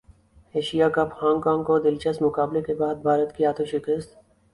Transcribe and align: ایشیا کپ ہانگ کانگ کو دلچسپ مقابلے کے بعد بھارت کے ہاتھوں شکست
ایشیا 0.55 0.87
کپ 0.95 1.09
ہانگ 1.21 1.41
کانگ 1.41 1.63
کو 1.63 1.77
دلچسپ 1.79 2.21
مقابلے 2.23 2.61
کے 2.61 2.73
بعد 2.75 2.95
بھارت 3.03 3.35
کے 3.35 3.45
ہاتھوں 3.45 3.65
شکست 3.65 4.15